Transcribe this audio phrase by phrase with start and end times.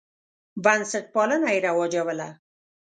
[0.63, 2.29] بنسټپالنه یې رواجوله.